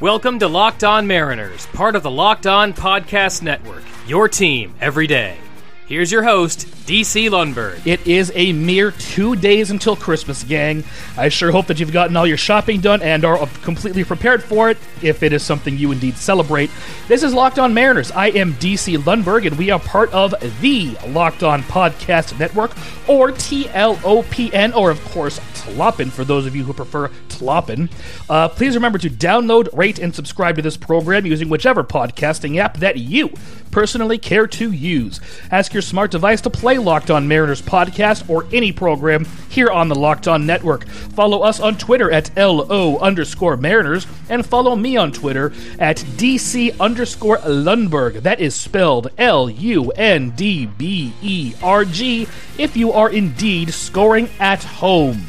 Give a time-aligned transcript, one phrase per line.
[0.00, 3.82] Welcome to Locked On Mariners, part of the Locked On Podcast Network.
[4.06, 5.36] Your team every day.
[5.86, 7.86] Here's your host, DC Lundberg.
[7.86, 10.84] It is a mere two days until Christmas, gang.
[11.16, 14.70] I sure hope that you've gotten all your shopping done and are completely prepared for
[14.70, 16.70] it, if it is something you indeed celebrate.
[17.08, 18.10] This is Locked On Mariners.
[18.12, 22.72] I am DC Lundberg, and we are part of the Locked On Podcast Network,
[23.08, 27.90] or TLOPN, or of course, Tlopin for those of you who prefer Tlopin.
[28.28, 32.78] Uh, please remember to download, rate, and subscribe to this program using whichever podcasting app
[32.78, 33.32] that you
[33.70, 35.20] personally care to use.
[35.50, 39.88] Ask your smart device to play Locked On Mariners podcast or any program here on
[39.88, 40.88] the Locked On Network.
[40.88, 46.78] Follow us on Twitter at LO underscore Mariners and follow me on Twitter at DC
[46.78, 48.22] underscore Lundberg.
[48.22, 52.26] That is spelled L U N D B E R G
[52.58, 55.26] if you are indeed scoring at home.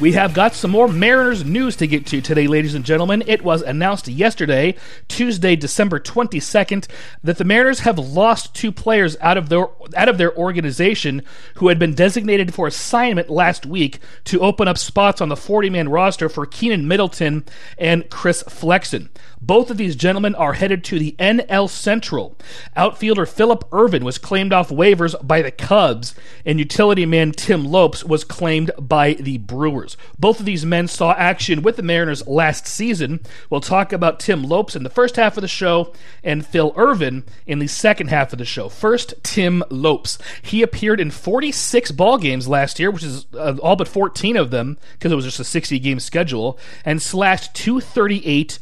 [0.00, 3.24] We have got some more Mariners news to get to today, ladies and gentlemen.
[3.26, 4.76] It was announced yesterday,
[5.08, 6.86] Tuesday, December 22nd,
[7.24, 11.22] that the Mariners have lost two players out of their out of their organization
[11.56, 15.88] who had been designated for assignment last week to open up spots on the 40-man
[15.88, 17.44] roster for Keynan Middleton
[17.76, 19.08] and Chris Flexen.
[19.40, 22.36] Both of these gentlemen are headed to the NL Central.
[22.76, 26.14] Outfielder Phillip Ervin was claimed off waivers by the Cubs,
[26.44, 29.96] and utility man Tim Lopes was claimed by the Brewers.
[30.18, 33.20] Both of these men saw action with the Mariners last season.
[33.48, 35.92] We'll talk about Tim Lopes in the first half of the show
[36.24, 38.68] and Phil Ervin in the second half of the show.
[38.68, 40.18] First, Tim Lopes.
[40.42, 44.50] He appeared in 46 ball games last year, which is uh, all but 14 of
[44.50, 48.58] them because it was just a 60 game schedule, and slashed 238,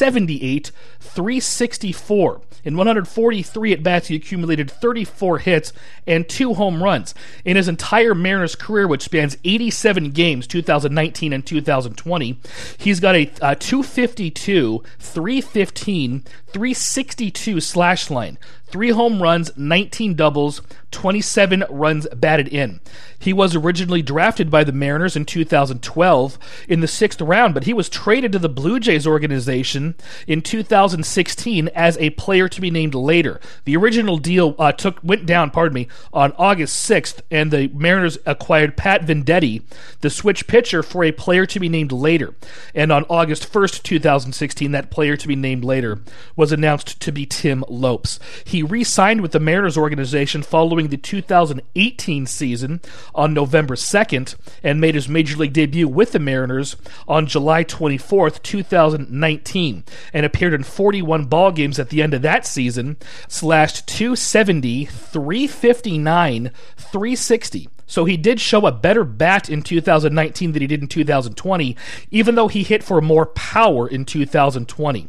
[0.00, 2.40] 278, 364.
[2.64, 5.74] In 143 at bats, he accumulated 34 hits
[6.06, 7.14] and two home runs.
[7.44, 12.40] In his entire Mariners career, which spans 87 games, 2019 and 2020,
[12.78, 20.62] he's got a, uh, a 252, 315, 362 slash line, three home runs, 19 doubles,
[20.90, 22.80] 27 runs batted in.
[23.18, 27.74] He was originally drafted by the Mariners in 2012 in the sixth round, but he
[27.74, 29.94] was traded to the Blue Jays organization
[30.26, 33.40] in 2016 as a player to be named later.
[33.64, 38.18] The original deal uh, took went down, pardon me, on August 6th, and the Mariners
[38.24, 39.62] acquired Pat Venditte,
[40.00, 42.34] the switch pitcher, for a player to be named later.
[42.74, 46.00] And on August 1st, 2016, that player to be named later
[46.40, 48.18] was announced to be Tim Lopes.
[48.44, 52.80] He re-signed with the Mariners organization following following the 2018 season
[53.14, 58.40] on November 2nd and made his major league debut with the Mariners on July 24th,
[58.42, 59.84] 2019,
[60.14, 62.96] and appeared in 41 ball games at the end of that season,
[63.28, 67.68] slashed 270, 359, 360.
[67.90, 71.76] So he did show a better bat in 2019 than he did in 2020,
[72.12, 75.08] even though he hit for more power in 2020.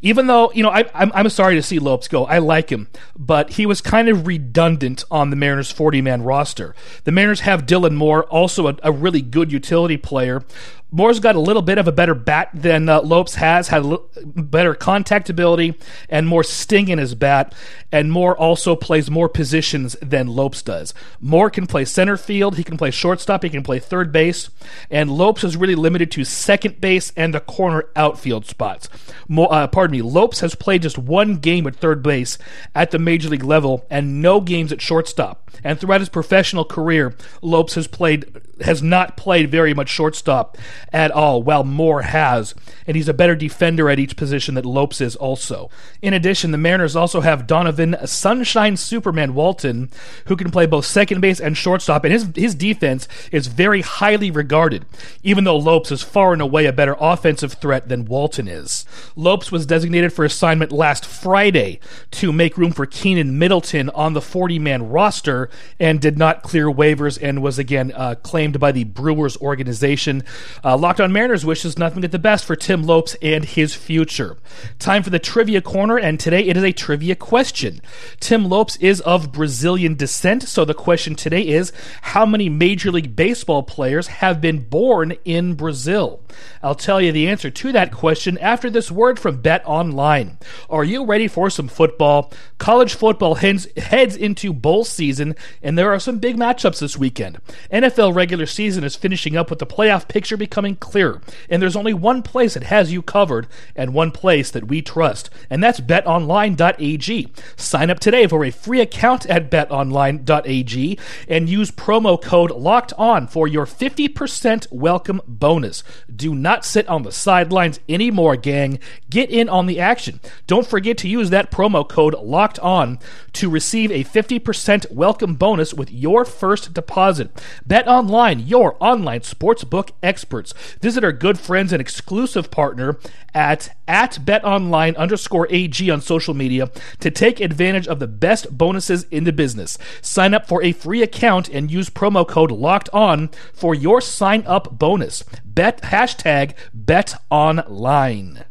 [0.00, 2.24] Even though, you know, I, I'm, I'm sorry to see Lopes go.
[2.24, 6.74] I like him, but he was kind of redundant on the Mariners' 40 man roster.
[7.04, 10.44] The Mariners have Dylan Moore, also a, a really good utility player,
[10.94, 13.84] Moore's got a little bit of a better bat than uh, Lopes has, had
[14.24, 15.74] better contact ability
[16.08, 17.52] and more sting in his bat,
[17.90, 20.94] and Moore also plays more positions than Lopes does.
[21.20, 24.50] Moore can play center field, he can play shortstop, he can play third base,
[24.88, 28.88] and Lopes is really limited to second base and the corner outfield spots.
[29.26, 32.38] More, uh, pardon me, Lopes has played just one game at third base
[32.72, 35.43] at the major league level and no games at shortstop.
[35.62, 40.56] And throughout his professional career, Lopes has played has not played very much shortstop
[40.92, 42.54] at all, while Moore has,
[42.86, 45.70] and he's a better defender at each position that Lopes is also.
[46.02, 49.90] In addition, the Mariners also have Donovan Sunshine Superman Walton,
[50.26, 54.30] who can play both second base and shortstop, and his his defense is very highly
[54.30, 54.84] regarded,
[55.22, 58.84] even though Lopes is far and away a better offensive threat than Walton is.
[59.16, 61.80] Lopes was designated for assignment last Friday
[62.12, 65.43] to make room for Keynan Middleton on the 40 man roster
[65.78, 70.22] and did not clear waivers and was again uh, claimed by the Brewers organization.
[70.62, 74.36] Uh, Locked on Mariners wishes nothing but the best for Tim Lopes and his future.
[74.78, 77.80] Time for the trivia corner, and today it is a trivia question.
[78.20, 83.16] Tim Lopes is of Brazilian descent, so the question today is how many Major League
[83.16, 86.20] Baseball players have been born in Brazil?
[86.62, 90.38] I'll tell you the answer to that question after this word from Bet Online.
[90.68, 92.32] Are you ready for some football?
[92.58, 97.38] College football heads, heads into bowl season and there are some big matchups this weekend.
[97.72, 101.94] NFL regular season is finishing up with the playoff picture becoming clearer, and there's only
[101.94, 107.32] one place that has you covered and one place that we trust, and that's betonline.ag.
[107.56, 110.98] Sign up today for a free account at betonline.ag
[111.28, 115.82] and use promo code LOCKED ON for your 50% welcome bonus.
[116.14, 118.78] Do not sit on the sidelines anymore, gang.
[119.10, 120.20] Get in on the action.
[120.46, 122.98] Don't forget to use that promo code LOCKED ON
[123.34, 127.30] to receive a 50% welcome bonus with your first deposit.
[127.66, 130.52] Bet online, your online sportsbook experts.
[130.82, 132.98] Visit our good friends and exclusive partner
[133.32, 139.04] at, at betonline underscore AG on social media to take advantage of the best bonuses
[139.04, 139.78] in the business.
[140.02, 144.42] Sign up for a free account and use promo code LOCKED ON for your sign
[144.46, 145.24] up bonus.
[145.44, 148.44] Bet hashtag bet online.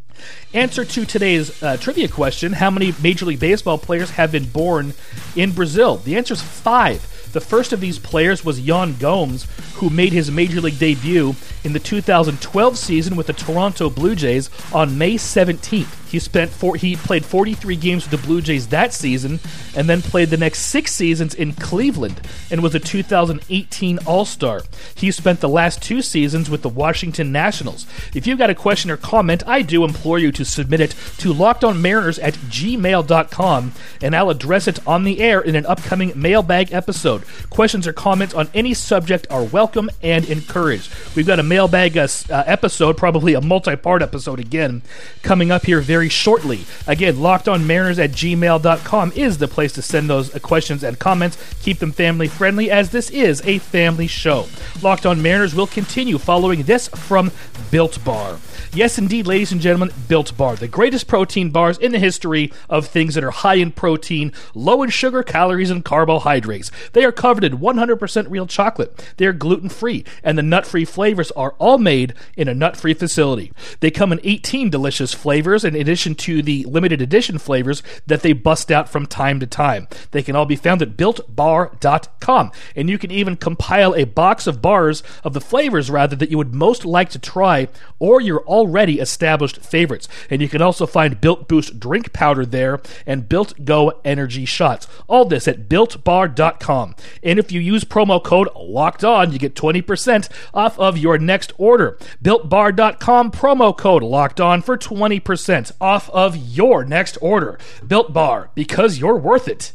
[0.53, 4.93] Answer to today's uh, trivia question How many Major League Baseball players have been born
[5.35, 5.97] in Brazil?
[5.97, 7.09] The answer is five.
[7.33, 11.73] The first of these players was Yan Gomes, who made his major league debut in
[11.73, 16.03] the 2012 season with the Toronto Blue Jays on May 17th.
[16.13, 19.39] He spent four, he played 43 games with the Blue Jays that season,
[19.75, 22.21] and then played the next six seasons in Cleveland,
[22.51, 24.61] and was a 2018 All Star.
[24.93, 27.87] He spent the last two seasons with the Washington Nationals.
[28.13, 31.33] If you've got a question or comment, I do implore you to submit it to
[31.33, 37.22] lockedonmariners at gmail.com, and I'll address it on the air in an upcoming mailbag episode.
[37.49, 40.93] Questions or comments on any subject are welcome and encouraged.
[41.15, 44.83] We've got a mailbag uh, uh episode, probably a multi-part episode again,
[45.23, 46.65] coming up here very very shortly.
[46.85, 51.37] Again, lockedonmariners at gmail.com is the place to send those uh, questions and comments.
[51.61, 54.47] Keep them family friendly as this is a family show.
[54.81, 57.31] Locked On Mariners will continue following this from
[57.71, 58.37] Built Bar.
[58.73, 62.87] Yes, indeed, ladies and gentlemen, Built Bar, the greatest protein bars in the history of
[62.87, 66.69] things that are high in protein, low in sugar, calories, and carbohydrates.
[66.91, 69.13] They are covered in 100% real chocolate.
[69.17, 72.75] They are gluten free, and the nut free flavors are all made in a nut
[72.75, 73.51] free facility.
[73.79, 78.33] They come in 18 delicious flavors, in addition to the limited edition flavors that they
[78.33, 79.87] bust out from time to time.
[80.11, 84.61] They can all be found at builtbar.com, and you can even compile a box of
[84.61, 87.67] bars of the flavors rather that you would most like to try,
[87.99, 90.07] or you're already established favorites.
[90.29, 94.87] And you can also find Built Boost drink powder there and Built Go energy shots.
[95.07, 96.95] All this at builtbar.com.
[97.21, 101.53] And if you use promo code locked on, you get 20% off of your next
[101.57, 101.97] order.
[102.23, 107.59] Builtbar.com promo code locked on for 20% off of your next order.
[107.85, 109.73] Built Bar, because you're worth it.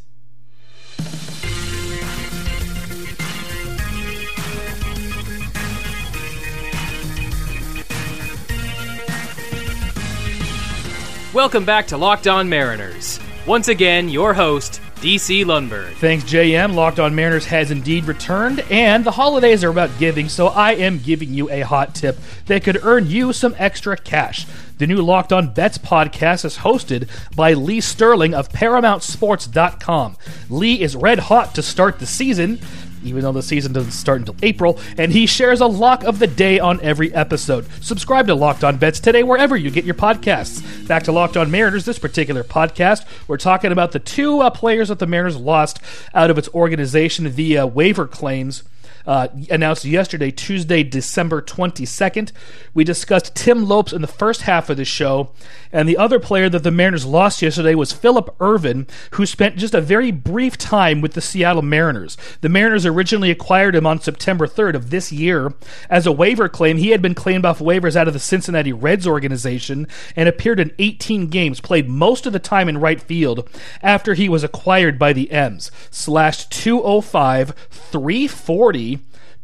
[11.35, 13.21] Welcome back to Locked On Mariners.
[13.47, 15.93] Once again, your host, DC Lundberg.
[15.95, 16.75] Thanks, JM.
[16.75, 20.99] Locked On Mariners has indeed returned, and the holidays are about giving, so I am
[20.99, 24.47] giving you a hot tip that could earn you some extra cash.
[24.79, 30.17] The new Locked On Bets podcast is hosted by Lee Sterling of ParamountSports.com.
[30.50, 32.61] Lee is red hot to start the season
[33.09, 36.27] even though the season doesn't start until April, and he shares a lock of the
[36.27, 37.67] day on every episode.
[37.83, 40.87] Subscribe to Locked On Bets today wherever you get your podcasts.
[40.87, 44.89] Back to Locked On Mariners, this particular podcast, we're talking about the two uh, players
[44.89, 45.81] that the Mariners lost
[46.15, 48.63] out of its organization via waiver claims
[49.09, 52.31] uh, announced yesterday, Tuesday, December 22nd.
[52.75, 55.31] We discussed Tim Lopes in the first half of the show,
[55.73, 59.75] and the other player that the Mariners lost yesterday was Phillip Ervin, who spent just
[59.75, 62.19] a very brief time with the Seattle Mariners.
[62.43, 65.55] The Mariners originally acquired him on September 3rd of this year
[65.88, 66.77] as a waiver claim.
[66.77, 70.75] He had been claimed off waivers out of the Cincinnati Reds organization and appeared in
[70.79, 73.49] 18 games, played most of the time in right field
[73.83, 75.71] after he was acquired by the M's.
[75.91, 78.98] Slashed 205, 340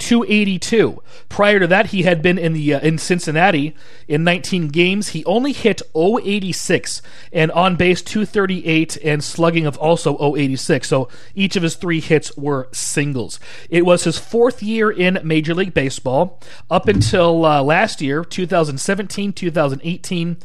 [0.05, 1.03] 282.
[1.31, 3.75] Prior to that, he had been in the uh, in Cincinnati
[4.07, 5.09] in 19 games.
[5.09, 7.01] He only hit 086
[7.33, 10.87] and on base 238 and slugging of also 086.
[10.87, 13.41] So each of his three hits were singles.
[13.71, 16.39] It was his fourth year in Major League Baseball
[16.71, 20.37] up until uh, last year, 2017, 2018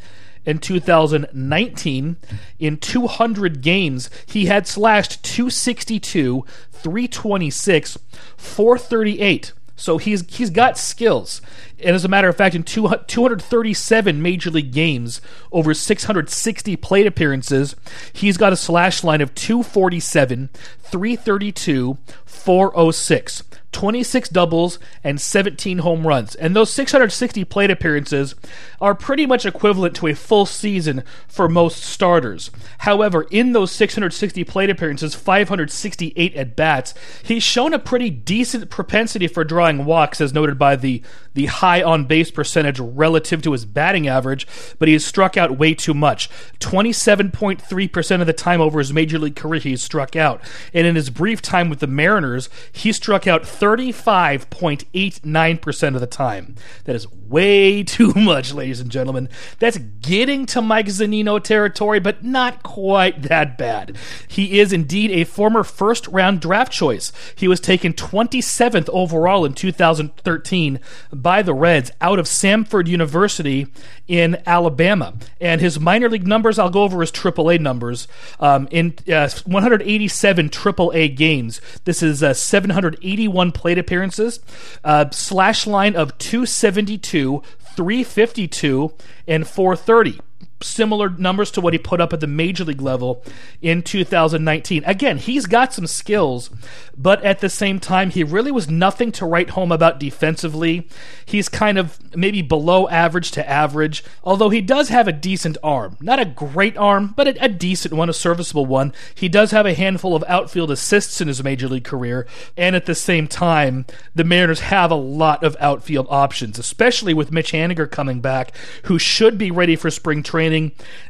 [0.46, 2.18] in 2019.
[2.60, 7.98] In 200 games, he had slashed 262, 326,
[8.38, 9.54] 438.
[9.76, 11.42] So he's he's got skills.
[11.84, 15.22] And as a matter of fact, in two, 237 major league games,
[15.52, 17.76] over 660 plate appearances,
[18.14, 20.50] he's got a slash line of 247,
[20.82, 23.44] 332, 406.
[23.72, 26.36] 26 doubles, and 17 home runs.
[26.36, 28.36] And those 660 plate appearances
[28.82, 32.50] are pretty much equivalent to a full season for most starters.
[32.80, 36.94] However, in those 660 plate appearances, 568 at bats,
[37.24, 41.04] he's shown a pretty decent propensity for drawing walks, as noted by the,
[41.36, 44.48] the high on base percentage relative to his batting average,
[44.78, 46.30] but he has struck out way too much.
[46.60, 50.42] 27.3% of the time over his major league career, he's struck out.
[50.74, 56.56] And in his brief time with the Mariners, he struck out 35.89% of the time.
[56.86, 59.30] That is way too much, ladies and gentlemen.
[59.60, 63.98] That's getting to Mike Zunino territory, but not quite that bad.
[64.28, 67.12] He is indeed a former first round draft choice.
[67.36, 70.80] He was taken 27th overall in 2013
[71.12, 73.68] by the Reds out of Samford University
[74.08, 75.14] in Alabama.
[75.40, 78.08] And his minor league numbers, I'll go over his AAA numbers.
[78.40, 84.40] Um, in uh, 187 AAA games, this is uh, 781 plate appearances,
[84.84, 87.44] uh, slash line of 272,
[87.76, 88.94] 352,
[89.28, 90.20] and 430
[90.62, 93.24] similar numbers to what he put up at the major league level
[93.62, 94.84] in 2019.
[94.86, 96.50] Again, he's got some skills,
[96.98, 100.88] but at the same time, he really was nothing to write home about defensively.
[101.26, 105.98] He's kind of maybe below average to average, although he does have a decent arm.
[106.02, 108.94] Not a great arm, but a, a decent one, a serviceable one.
[109.16, 112.86] He does have a handful of outfield assists in his major league career, and at
[112.86, 117.90] the same time, the Mariners have a lot of outfield options, especially with Mitch Haniger
[117.90, 120.49] coming back, who should be ready for spring training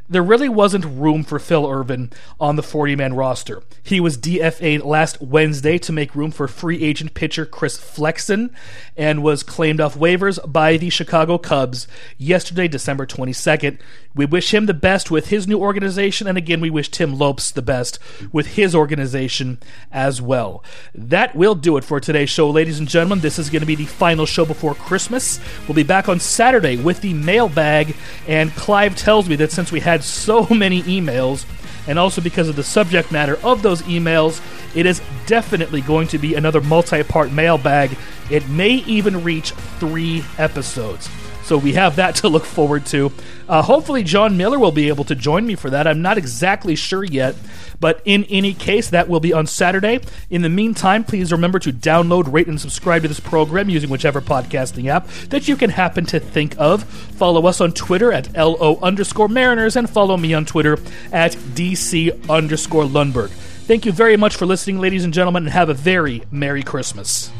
[0.09, 3.61] there really wasn't room for Phil Ervin on the 40 man roster.
[3.83, 8.49] He was DFA'd last Wednesday to make room for free agent pitcher Chris Flexen
[8.97, 13.77] and was claimed off waivers by the Chicago Cubs yesterday, December 22nd.
[14.15, 17.51] We wish him the best with his new organization, and again, we wish Tim Lopes
[17.51, 17.99] the best
[18.33, 19.59] with his organization
[19.91, 20.63] as well.
[20.95, 23.19] That will do it for today's show, ladies and gentlemen.
[23.19, 25.39] This is going to be the final show before Christmas.
[25.67, 27.95] We'll be back on Saturday with the mailbag,
[28.27, 31.45] and Clive tells me that since we had so many emails,
[31.87, 34.41] and also because of the subject matter of those emails,
[34.75, 37.95] it is definitely going to be another multi part mailbag.
[38.29, 41.09] It may even reach three episodes.
[41.49, 43.11] So we have that to look forward to.
[43.47, 45.87] Uh, hopefully, John Miller will be able to join me for that.
[45.87, 47.35] I'm not exactly sure yet,
[47.79, 49.99] but in any case, that will be on Saturday.
[50.29, 54.21] In the meantime, please remember to download, rate, and subscribe to this program using whichever
[54.21, 56.83] podcasting app that you can happen to think of.
[56.83, 60.77] Follow us on Twitter at LO underscore Mariners and follow me on Twitter
[61.11, 63.29] at DC underscore Lundberg.
[63.29, 67.31] Thank you very much for listening, ladies and gentlemen, and have a very Merry Christmas.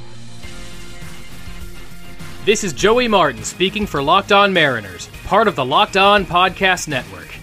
[2.46, 6.88] This is Joey Martin speaking for Locked On Mariners, part of the Locked On Podcast
[6.88, 7.38] Network.